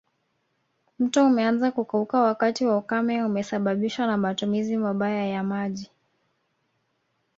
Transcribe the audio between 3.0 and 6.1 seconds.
umesababishwa na matumizi mabaya ya maji